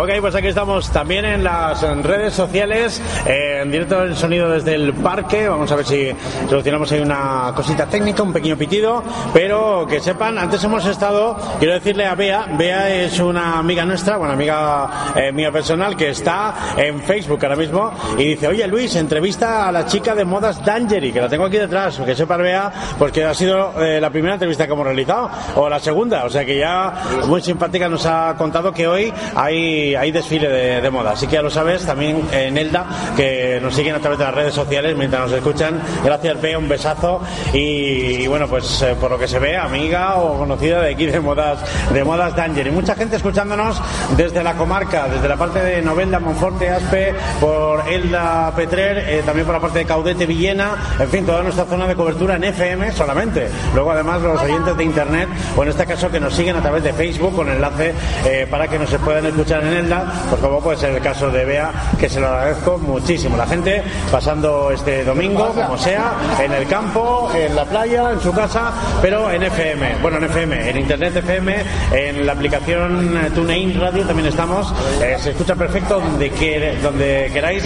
Ok, 0.00 0.08
pues 0.22 0.34
aquí 0.34 0.46
estamos 0.46 0.90
también 0.90 1.26
en 1.26 1.44
las 1.44 1.82
redes 2.02 2.32
sociales, 2.32 3.02
en 3.26 3.70
directo 3.70 4.02
el 4.02 4.16
sonido 4.16 4.48
desde 4.48 4.74
el 4.74 4.94
parque. 4.94 5.46
Vamos 5.46 5.70
a 5.70 5.76
ver 5.76 5.84
si 5.84 6.10
solucionamos 6.48 6.90
ahí 6.90 7.00
una 7.00 7.52
cosita 7.54 7.84
técnica, 7.84 8.22
un 8.22 8.32
pequeño 8.32 8.56
pitido, 8.56 9.02
pero 9.34 9.86
que 9.86 10.00
sepan, 10.00 10.38
antes 10.38 10.64
hemos 10.64 10.86
estado, 10.86 11.36
quiero 11.58 11.74
decirle 11.74 12.06
a 12.06 12.14
Bea, 12.14 12.46
Bea 12.56 12.88
es 12.88 13.20
una 13.20 13.58
amiga 13.58 13.84
nuestra, 13.84 14.16
una 14.16 14.32
amiga 14.32 15.12
eh, 15.14 15.32
mía 15.32 15.52
personal 15.52 15.94
que 15.94 16.08
está 16.08 16.54
en 16.78 17.02
Facebook 17.02 17.40
ahora 17.42 17.56
mismo 17.56 17.92
y 18.16 18.24
dice, 18.24 18.48
oye 18.48 18.66
Luis, 18.66 18.96
entrevista 18.96 19.68
a 19.68 19.72
la 19.72 19.84
chica 19.84 20.14
de 20.14 20.24
modas 20.24 20.64
Dangery, 20.64 21.12
que 21.12 21.20
la 21.20 21.28
tengo 21.28 21.44
aquí 21.44 21.58
detrás, 21.58 21.98
que 21.98 22.14
sepa 22.14 22.38
Bea, 22.38 22.72
porque 22.98 23.22
ha 23.22 23.34
sido 23.34 23.74
eh, 23.78 24.00
la 24.00 24.08
primera 24.08 24.32
entrevista 24.32 24.66
que 24.66 24.72
hemos 24.72 24.86
realizado, 24.86 25.28
o 25.56 25.68
la 25.68 25.78
segunda, 25.78 26.24
o 26.24 26.30
sea 26.30 26.42
que 26.46 26.58
ya 26.58 26.94
muy 27.26 27.42
simpática 27.42 27.86
nos 27.86 28.06
ha 28.06 28.34
contado 28.38 28.72
que 28.72 28.88
hoy 28.88 29.12
hay 29.36 29.89
hay, 29.94 30.12
desfile 30.12 30.48
de, 30.80 30.90
moda. 30.90 31.12
Así 31.12 31.26
que 31.26 31.34
ya 31.34 31.42
lo 31.42 31.50
sabes, 31.50 31.84
también 31.86 32.22
en 32.32 32.56
Elda, 32.56 32.86
que 33.16 33.58
nos 33.62 33.74
siguen 33.74 33.94
a 33.94 33.98
través 33.98 34.18
de 34.18 34.24
las 34.24 34.34
redes 34.34 34.54
sociales 34.54 34.96
mientras 34.96 35.22
nos 35.22 35.32
escuchan. 35.32 35.80
Gracias, 36.04 36.36
P, 36.38 36.56
un 36.56 36.68
besazo. 36.68 37.20
Y, 37.52 38.26
bueno, 38.26 38.48
pues 38.48 38.82
eh, 38.82 38.96
por 39.00 39.10
lo 39.10 39.18
que 39.18 39.28
se 39.28 39.38
ve, 39.38 39.56
amiga 39.56 40.16
o 40.16 40.38
conocida 40.38 40.80
de 40.82 40.92
aquí 40.92 41.06
de 41.06 41.20
modas, 41.20 41.60
de 41.92 42.04
modas 42.04 42.34
Danger. 42.36 42.66
Y 42.66 42.70
mucha 42.70 42.94
gente 42.94 43.16
escuchándonos 43.16 43.80
desde 44.16 44.42
la 44.42 44.54
comarca, 44.54 45.08
desde 45.08 45.28
la 45.28 45.36
parte 45.36 45.60
de 45.60 45.82
Novelda, 45.82 46.18
Monforte, 46.18 46.68
Aspe, 46.68 47.14
por 47.40 47.88
Elda, 47.88 48.52
Petrer, 48.54 48.98
eh, 48.98 49.22
también 49.24 49.46
por 49.46 49.54
la 49.54 49.60
parte 49.60 49.80
de 49.80 49.84
Caudete, 49.84 50.26
Villena, 50.26 50.76
en 50.98 51.08
fin, 51.08 51.24
toda 51.26 51.42
nuestra 51.42 51.64
zona 51.64 51.86
de 51.86 51.94
cobertura 51.94 52.36
en 52.36 52.44
FM 52.44 52.92
solamente. 52.92 53.48
Luego, 53.74 53.92
además, 53.92 54.20
los 54.22 54.40
oyentes 54.40 54.76
de 54.76 54.84
Internet, 54.84 55.28
o 55.56 55.62
en 55.62 55.68
este 55.70 55.86
caso 55.86 56.10
que 56.10 56.20
nos 56.20 56.34
siguen 56.34 56.56
a 56.56 56.60
través 56.60 56.82
de 56.82 56.92
Facebook 56.92 57.34
con 57.34 57.48
enlace 57.48 57.94
eh, 58.26 58.46
para 58.50 58.68
que 58.68 58.78
nos 58.78 58.90
puedan 58.96 59.26
escuchar 59.26 59.62
en 59.64 59.70
en 59.72 59.79
Elda, 59.80 60.04
pues 60.28 60.40
como 60.40 60.60
puede 60.60 60.78
ser 60.78 60.94
el 60.94 61.02
caso 61.02 61.30
de 61.30 61.44
Bea, 61.44 61.72
que 61.98 62.08
se 62.08 62.20
lo 62.20 62.28
agradezco 62.28 62.78
muchísimo. 62.78 63.36
La 63.36 63.46
gente 63.46 63.82
pasando 64.10 64.70
este 64.70 65.04
domingo, 65.04 65.48
como 65.48 65.76
sea, 65.78 66.12
en 66.42 66.52
el 66.52 66.66
campo, 66.66 67.30
en 67.34 67.54
la 67.56 67.64
playa, 67.64 68.12
en 68.12 68.20
su 68.20 68.32
casa, 68.32 68.72
pero 69.02 69.30
en 69.30 69.42
FM. 69.42 69.96
Bueno, 70.02 70.18
en 70.18 70.24
FM, 70.24 70.70
en 70.70 70.76
Internet 70.76 71.16
FM, 71.16 71.56
en 71.92 72.26
la 72.26 72.32
aplicación 72.32 73.18
TuneIn 73.34 73.80
Radio 73.80 74.04
también 74.04 74.28
estamos. 74.28 74.72
Eh, 75.02 75.16
se 75.18 75.30
escucha 75.30 75.54
perfecto 75.54 76.00
donde, 76.00 76.78
donde 76.82 77.30
queráis. 77.32 77.64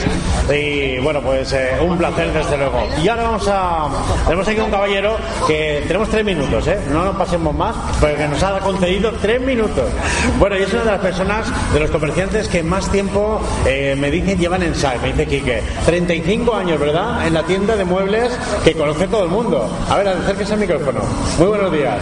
Y 0.52 0.98
bueno, 1.00 1.20
pues 1.20 1.52
eh, 1.52 1.72
un 1.82 1.98
placer 1.98 2.32
desde 2.32 2.56
luego. 2.56 2.86
Y 3.02 3.08
ahora 3.08 3.24
vamos 3.24 3.48
a... 3.48 3.88
Tenemos 4.24 4.46
aquí 4.46 4.60
un 4.60 4.70
caballero 4.70 5.16
que 5.46 5.84
tenemos 5.86 6.08
tres 6.08 6.24
minutos, 6.24 6.66
¿eh? 6.68 6.78
No 6.90 7.04
nos 7.04 7.16
pasemos 7.16 7.54
más, 7.54 7.74
porque 8.00 8.28
nos 8.28 8.42
ha 8.42 8.58
concedido 8.60 9.12
tres 9.20 9.40
minutos. 9.40 9.84
Bueno, 10.38 10.56
y 10.58 10.62
es 10.62 10.72
una 10.72 10.84
de 10.84 10.90
las 10.92 11.00
personas 11.00 11.46
de 11.72 11.80
los 11.80 11.90
comerciantes 11.94 12.48
que 12.48 12.64
más 12.64 12.90
tiempo 12.90 13.40
eh, 13.64 13.94
me 13.96 14.10
dicen 14.10 14.36
llevan 14.36 14.64
en 14.64 14.74
SAC, 14.74 15.00
me 15.00 15.12
dice 15.12 15.26
Quique. 15.26 15.62
35 15.86 16.52
años, 16.52 16.80
¿verdad? 16.80 17.24
En 17.24 17.34
la 17.34 17.44
tienda 17.44 17.76
de 17.76 17.84
muebles 17.84 18.36
que 18.64 18.74
conoce 18.74 19.06
todo 19.06 19.22
el 19.22 19.30
mundo. 19.30 19.70
A 19.88 19.98
ver, 19.98 20.08
acérquese 20.08 20.54
al 20.54 20.58
micrófono. 20.58 21.00
Muy 21.38 21.46
buenos 21.46 21.70
días. 21.70 21.96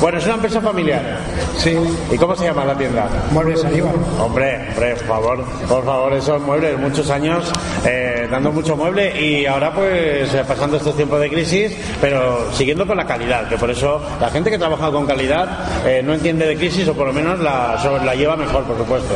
Bueno, 0.00 0.18
es 0.18 0.24
una 0.24 0.34
empresa 0.36 0.62
familiar. 0.62 1.18
Sí. 1.58 1.76
¿Y 2.10 2.16
cómo 2.16 2.34
se 2.34 2.46
llama 2.46 2.64
la 2.64 2.74
tienda? 2.76 3.08
Muebles 3.30 3.62
Aníbal. 3.62 3.92
Hombre, 4.18 4.68
hombre, 4.70 4.94
por 4.96 5.06
favor, 5.06 5.44
por 5.68 5.84
favor, 5.84 6.12
esos 6.14 6.40
muebles, 6.40 6.78
muchos 6.78 7.10
años 7.10 7.52
eh, 7.84 8.26
dando 8.30 8.52
mucho 8.52 8.74
mueble 8.74 9.20
y 9.20 9.44
ahora 9.44 9.74
pues 9.74 10.32
eh, 10.32 10.44
pasando 10.48 10.78
estos 10.78 10.96
tiempos 10.96 11.20
de 11.20 11.28
crisis, 11.28 11.76
pero 12.00 12.50
siguiendo 12.52 12.86
con 12.86 12.96
la 12.96 13.06
calidad, 13.06 13.48
que 13.48 13.58
por 13.58 13.70
eso 13.70 14.00
la 14.18 14.30
gente 14.30 14.50
que 14.50 14.58
trabaja 14.58 14.90
con 14.90 15.06
calidad 15.06 15.58
no 16.02 16.14
entiende 16.14 16.46
de 16.46 16.56
crisis 16.56 16.88
o 16.88 16.94
por 16.94 17.06
lo 17.06 17.12
menos 17.12 17.38
la, 17.40 17.78
la 18.04 18.14
lleva 18.14 18.34
mejor 18.36 18.61
por 18.64 18.78
supuesto. 18.78 19.14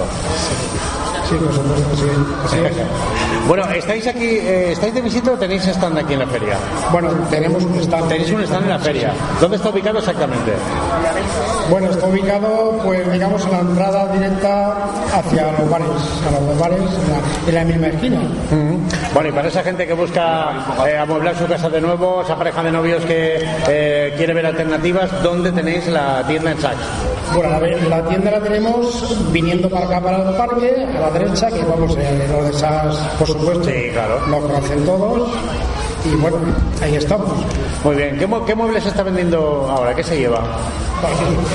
Sí, 1.28 1.34
por 1.36 1.52
supuesto, 1.52 1.96
sí. 1.96 2.56
Bueno, 3.48 3.64
¿estáis 3.70 4.04
aquí, 4.08 4.24
eh, 4.24 4.72
estáis 4.72 4.92
de 4.92 5.00
visita 5.00 5.30
o 5.30 5.36
tenéis 5.36 5.64
stand 5.68 5.96
aquí 5.98 6.14
en 6.14 6.18
la 6.18 6.26
feria? 6.26 6.56
Bueno, 6.90 7.10
tenemos 7.30 7.62
un 7.62 7.76
stand. 7.76 8.08
Tenéis 8.08 8.30
un 8.32 8.42
stand 8.42 8.64
en 8.64 8.70
la 8.70 8.78
feria. 8.78 9.12
¿Dónde 9.40 9.56
está 9.56 9.70
ubicado 9.70 9.98
exactamente? 10.00 10.52
Bueno, 11.70 11.90
está 11.90 12.06
ubicado, 12.06 12.80
pues 12.84 13.12
digamos, 13.12 13.44
en 13.44 13.52
la 13.52 13.58
entrada 13.60 14.12
directa 14.12 14.76
hacia 15.14 15.52
los 15.52 15.70
bares, 15.70 15.88
a 15.88 16.40
los 16.40 16.58
bares, 16.58 16.80
en 17.46 17.54
la, 17.54 17.64
misma 17.64 17.86
esquina. 17.86 18.20
Bueno, 19.14 19.28
y 19.28 19.32
para 19.32 19.48
esa 19.48 19.62
gente 19.62 19.86
que 19.86 19.94
busca 19.94 20.50
eh, 20.88 20.98
amueblar 20.98 21.36
su 21.36 21.46
casa 21.46 21.68
de 21.68 21.80
nuevo, 21.80 22.22
esa 22.22 22.36
pareja 22.36 22.64
de 22.64 22.72
novios 22.72 23.04
que 23.04 23.44
eh, 23.68 24.14
quiere 24.16 24.34
ver 24.34 24.46
alternativas, 24.46 25.22
¿dónde 25.22 25.52
tenéis 25.52 25.86
la 25.86 26.24
tienda 26.26 26.50
en 26.50 26.60
Saks? 26.60 27.15
Bueno, 27.34 27.50
la, 27.50 27.60
la, 27.88 28.08
tienda 28.08 28.30
la 28.30 28.40
tenemos 28.40 29.32
viniendo 29.32 29.68
para 29.68 29.86
acá, 29.86 30.00
para 30.00 30.30
el 30.30 30.36
parque, 30.36 30.86
a 30.96 31.00
la 31.00 31.10
derecha, 31.10 31.48
que 31.48 31.62
vamos, 31.64 31.96
eh, 31.98 32.28
los 32.30 32.46
de 32.46 32.52
Saks, 32.52 32.96
por 33.18 33.26
supuesto, 33.26 33.64
sí, 33.64 33.90
claro. 33.92 34.26
lo 34.28 34.40
conocen 34.40 34.84
todos 34.84 35.28
y 36.12 36.16
bueno, 36.16 36.38
ahí 36.82 36.96
estamos. 36.96 37.28
Muy 37.84 37.96
bien, 37.96 38.18
¿qué, 38.18 38.28
¿qué 38.46 38.54
muebles 38.54 38.82
se 38.82 38.90
está 38.90 39.02
vendiendo 39.02 39.68
ahora? 39.70 39.94
¿Qué 39.94 40.02
se 40.02 40.18
lleva? 40.18 40.42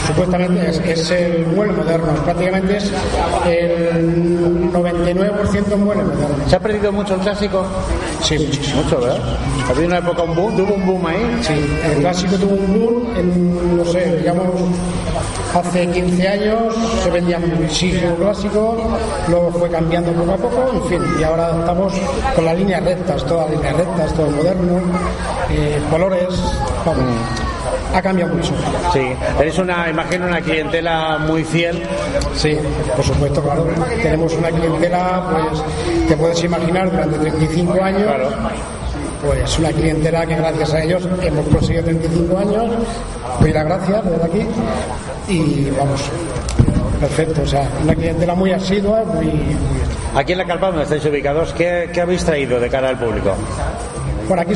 supuestamente 0.07 0.69
es, 0.91 1.11
el 1.11 1.45
mueble 1.47 1.73
moderno, 1.73 2.13
prácticamente 2.23 2.77
es 2.77 2.91
el 3.47 4.71
99% 4.71 5.77
mueble 5.77 6.03
moderno. 6.03 6.35
¿Se 6.47 6.55
ha 6.55 6.59
perdido 6.59 6.91
mucho 6.91 7.15
el 7.15 7.21
clásico? 7.21 7.65
Sí, 8.21 8.37
muchísimo. 8.37 8.83
Mucho, 8.83 8.99
¿verdad? 8.99 9.19
¿Ha 9.67 9.71
habido 9.71 9.87
una 9.87 9.97
época 9.97 10.23
un 10.23 10.35
boom? 10.35 10.55
¿Tuvo 10.55 10.73
un 10.75 10.85
boom 10.85 11.07
ahí? 11.07 11.39
Sí, 11.41 11.53
el 11.91 11.99
clásico 11.99 12.35
tuvo 12.35 12.53
un 12.53 12.79
boom 12.79 13.17
en, 13.17 13.77
no 13.77 13.85
sé, 13.85 14.17
digamos, 14.17 14.45
hace 15.53 15.87
15 15.87 16.27
años 16.27 16.75
se 17.03 17.09
vendía 17.09 17.39
muchísimo 17.39 18.15
clásico, 18.15 18.77
luego 19.27 19.51
fue 19.51 19.69
cambiando 19.69 20.11
poco 20.13 20.31
a 20.31 20.37
poco, 20.37 20.71
en 20.73 20.83
fin, 20.85 21.01
y 21.19 21.23
ahora 21.23 21.51
estamos 21.59 21.93
con 22.35 22.45
las 22.45 22.57
líneas 22.57 22.83
rectas, 22.83 23.25
todas 23.25 23.49
las 23.49 23.57
líneas 23.57 23.75
rectas, 23.77 24.13
todo 24.13 24.27
moderno, 24.41 24.81
eh, 25.51 25.79
colores, 25.89 26.29
ha 27.93 28.01
cambiado 28.01 28.33
mucho. 28.33 28.53
Sí, 28.93 29.13
eres 29.39 29.57
una, 29.59 29.89
imagino, 29.89 30.25
una 30.25 30.41
clientela 30.41 31.17
muy 31.19 31.43
fiel. 31.43 31.83
Sí, 32.35 32.57
por 32.95 33.05
supuesto, 33.05 33.41
claro. 33.41 33.67
Tenemos 34.01 34.33
una 34.33 34.49
clientela, 34.49 35.23
pues, 35.31 35.63
te 36.07 36.17
puedes 36.17 36.43
imaginar, 36.43 36.89
durante 36.89 37.17
35 37.19 37.83
años. 37.83 38.03
Claro. 38.03 38.29
Pues 39.25 39.59
una 39.59 39.69
clientela 39.69 40.25
que 40.25 40.35
gracias 40.35 40.73
a 40.73 40.83
ellos 40.83 41.07
hemos 41.21 41.47
conseguido 41.47 41.83
35 41.83 42.37
años. 42.37 42.71
Doy 43.39 43.53
las 43.53 43.65
gracias 43.65 44.05
desde 44.05 44.23
aquí. 44.23 44.47
Y 45.27 45.69
vamos, 45.77 46.01
perfecto. 46.99 47.41
O 47.43 47.47
sea, 47.47 47.69
una 47.83 47.93
clientela 47.93 48.33
muy 48.33 48.51
asidua, 48.51 49.03
muy. 49.03 49.31
Aquí 50.15 50.33
en 50.33 50.37
la 50.37 50.45
carpa 50.45 50.67
donde 50.67 50.83
estáis 50.83 51.05
ubicados, 51.05 51.53
¿qué, 51.53 51.89
¿qué 51.93 52.01
habéis 52.01 52.25
traído 52.25 52.59
de 52.59 52.69
cara 52.69 52.89
al 52.89 52.99
público? 52.99 53.35
Bueno, 54.31 54.43
aquí, 54.43 54.53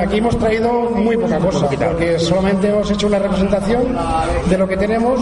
aquí 0.00 0.18
hemos 0.18 0.38
traído 0.38 0.72
muy 0.72 1.14
poca 1.18 1.38
cosa, 1.38 1.68
porque 1.68 2.18
solamente 2.18 2.68
hemos 2.70 2.90
hecho 2.90 3.08
una 3.08 3.18
representación 3.18 3.94
de 4.48 4.56
lo 4.56 4.66
que 4.66 4.76
tenemos, 4.78 5.20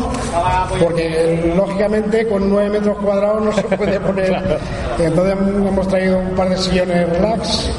porque 0.81 1.53
lógicamente 1.57 2.25
con 2.29 2.49
9 2.49 2.71
metros 2.71 2.99
cuadrados 2.99 3.43
no 3.43 3.53
se 3.53 3.63
puede 3.63 3.99
poner. 4.07 4.61
Entonces 5.01 5.33
hemos 5.33 5.89
traído 5.89 6.21
un 6.21 6.31
par 6.37 6.49
de 6.51 6.57
sillones 6.57 7.09
relax 7.09 7.71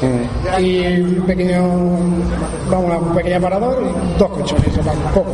y 0.58 1.00
un 1.00 1.24
pequeño, 1.26 1.62
vamos, 2.70 3.02
un 3.08 3.14
pequeño 3.14 3.36
aparador 3.38 3.82
y 3.82 4.18
dos 4.18 4.28
colchones, 4.28 4.78
poco, 5.14 5.32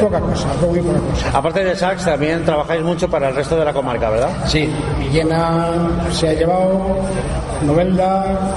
poca 0.00 0.20
cosa, 0.20 0.48
muy 0.66 0.80
poca 0.80 1.00
cosa. 1.00 1.38
Aparte 1.38 1.64
de 1.64 1.76
Saks, 1.76 2.04
también 2.06 2.46
trabajáis 2.46 2.82
mucho 2.82 3.10
para 3.10 3.28
el 3.28 3.34
resto 3.34 3.58
de 3.58 3.64
la 3.66 3.74
comarca, 3.74 4.08
¿verdad? 4.08 4.30
Sí, 4.46 4.70
Villena 5.00 5.70
se 6.12 6.28
ha 6.28 6.32
llevado, 6.34 6.98
Novelda. 7.66 8.54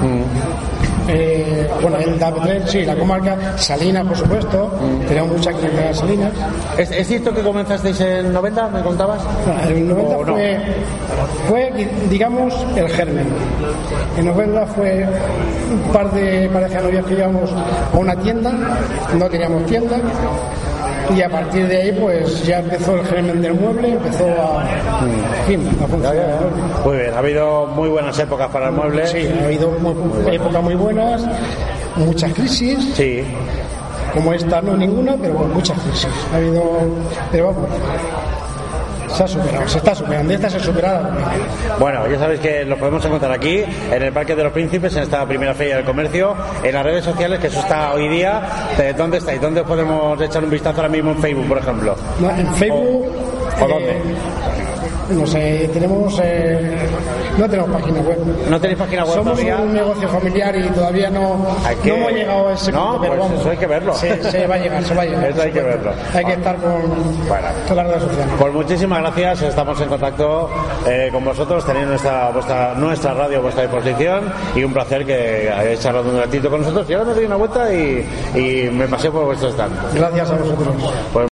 Eh, 1.07 1.67
bueno, 1.81 1.97
en 1.99 2.17
David, 2.17 2.61
sí, 2.65 2.85
la 2.85 2.95
comarca, 2.95 3.57
Salinas, 3.57 4.05
por 4.05 4.15
supuesto, 4.15 4.71
mm. 4.79 5.07
tenemos 5.07 5.31
mucha 5.37 5.51
clientela 5.51 5.93
Salinas. 5.93 6.31
¿Es, 6.77 7.07
cierto 7.07 7.33
que 7.33 7.41
comenzasteis 7.41 7.99
en 7.99 8.31
90, 8.31 8.69
me 8.69 8.81
contabas? 8.81 9.21
en 9.67 9.89
90 9.89 10.17
fue, 10.25 10.57
fue, 11.49 11.89
digamos, 12.09 12.53
el 12.75 12.87
germen. 12.89 13.27
En 14.17 14.25
90 14.27 14.65
fue 14.67 15.05
un 15.85 15.91
par 15.91 16.11
de 16.11 16.49
parejas 16.49 16.83
novias 16.83 17.05
que 17.05 17.13
íbamos 17.13 17.51
a 17.51 17.97
una 17.97 18.15
tienda, 18.15 18.53
no 19.17 19.25
teníamos 19.29 19.65
tienda, 19.65 19.97
y 21.15 21.21
a 21.21 21.29
partir 21.29 21.67
de 21.67 21.81
ahí 21.81 21.91
pues 21.91 22.45
ya 22.45 22.59
empezó 22.59 22.95
el 22.95 23.05
germen 23.05 23.41
del 23.41 23.53
mueble, 23.53 23.91
empezó 23.93 24.25
a, 24.25 24.63
fin, 25.47 25.67
a 25.83 25.87
funcionar. 25.87 26.39
Muy 26.85 26.97
bien, 26.97 27.13
ha 27.13 27.17
habido 27.19 27.67
muy 27.67 27.89
buenas 27.89 28.17
épocas 28.19 28.49
para 28.49 28.67
el 28.67 28.73
mueble. 28.73 29.05
Sí, 29.07 29.27
ha 29.41 29.45
habido 29.45 29.69
muy- 29.71 30.35
épocas 30.35 30.63
muy 30.63 30.75
buenas, 30.75 31.23
muchas 31.95 32.33
crisis, 32.33 32.93
Sí. 32.95 33.23
como 34.13 34.33
esta 34.33 34.61
no 34.61 34.77
ninguna, 34.77 35.15
pero 35.21 35.33
bueno, 35.35 35.53
muchas 35.55 35.77
crisis. 35.79 36.07
Ha 36.33 36.37
habido, 36.37 36.63
pero 37.31 37.47
vamos, 37.47 37.69
se 39.13 39.23
ha 39.23 39.27
superado, 39.27 39.67
se 39.67 39.77
está 39.77 39.95
superando, 39.95 40.33
esta 40.33 40.49
se 40.49 40.59
superada. 40.59 41.09
Bueno, 41.79 42.07
ya 42.09 42.19
sabéis 42.19 42.39
que 42.39 42.65
lo 42.65 42.77
podemos 42.77 43.03
encontrar 43.05 43.31
aquí, 43.31 43.63
en 43.91 44.01
el 44.01 44.11
Parque 44.11 44.35
de 44.35 44.43
los 44.43 44.51
Príncipes, 44.53 44.95
en 44.95 45.03
esta 45.03 45.25
primera 45.25 45.53
feria 45.53 45.77
del 45.77 45.85
comercio, 45.85 46.35
en 46.63 46.73
las 46.73 46.83
redes 46.83 47.03
sociales, 47.05 47.39
que 47.39 47.47
eso 47.47 47.59
está 47.59 47.93
hoy 47.93 48.07
día. 48.09 48.41
Eh, 48.79 48.93
¿Dónde 48.97 49.17
estáis? 49.17 49.39
¿Dónde 49.41 49.63
podemos 49.63 50.19
echar 50.21 50.43
un 50.43 50.49
vistazo 50.49 50.77
ahora 50.77 50.89
mismo 50.89 51.11
en 51.11 51.19
Facebook, 51.19 51.47
por 51.47 51.57
ejemplo? 51.59 51.95
No, 52.19 52.29
En 52.31 52.53
Facebook. 52.55 53.07
¿O 53.61 53.67
dónde? 53.67 53.91
eh, 53.91 54.01
no 55.09 55.27
sé, 55.27 55.69
tenemos. 55.73 56.19
eh, 56.23 56.77
no 57.37 57.49
tenemos 57.49 57.69
página 57.71 58.01
web. 58.01 58.17
¿No 58.49 58.59
tenéis 58.59 58.79
página 58.79 59.03
web 59.05 59.13
Somos 59.15 59.33
todavía? 59.33 59.57
un 59.57 59.73
negocio 59.73 60.07
familiar 60.09 60.55
y 60.55 60.63
todavía 60.69 61.09
no, 61.09 61.47
que- 61.81 61.89
no 61.89 61.95
hemos 61.95 62.11
llegado 62.11 62.47
a 62.49 62.53
ese 62.53 62.71
No, 62.71 62.79
punto, 62.93 63.01
pero 63.01 63.13
pues 63.15 63.23
vamos. 63.23 63.39
eso 63.41 63.49
hay 63.49 63.57
que 63.57 63.67
verlo. 63.67 63.93
Se, 63.95 64.31
se 64.31 64.47
va 64.47 64.55
a 64.55 64.57
llegar, 64.59 64.83
se 64.83 64.93
va 64.95 65.01
a 65.01 65.05
llegar. 65.05 65.25
Eso 65.31 65.41
hay 65.41 65.51
que 65.51 65.61
verlo. 65.61 65.91
Hay 66.13 66.25
que 66.25 66.33
estar 66.33 66.55
con, 66.57 66.71
Bueno. 67.27 67.47
con 67.67 67.77
las 67.77 67.87
redes 67.87 68.03
sociales. 68.03 68.33
Pues 68.39 68.53
muchísimas 68.53 68.99
gracias, 69.01 69.41
estamos 69.41 69.81
en 69.81 69.89
contacto 69.89 70.49
eh, 70.87 71.09
con 71.11 71.25
vosotros, 71.25 71.65
tenéis 71.65 71.87
nuestra, 71.87 72.29
vuestra, 72.31 72.73
nuestra 72.75 73.13
radio 73.13 73.39
a 73.39 73.41
vuestra 73.41 73.63
disposición 73.63 74.31
y 74.55 74.63
un 74.63 74.73
placer 74.73 75.05
que 75.05 75.51
hayáis 75.51 75.79
charlado 75.79 76.09
un 76.09 76.17
ratito 76.19 76.49
con 76.49 76.61
nosotros. 76.61 76.89
Y 76.89 76.93
ahora 76.93 77.05
me 77.05 77.13
doy 77.15 77.25
una 77.25 77.35
vuelta 77.35 77.73
y, 77.73 78.05
y 78.35 78.69
me 78.71 78.87
paseo 78.87 79.11
por 79.11 79.25
vuestro 79.25 79.49
stand. 79.49 79.73
Gracias 79.95 80.29
a 80.29 80.35
vosotros. 80.35 80.75
Pues 81.11 81.21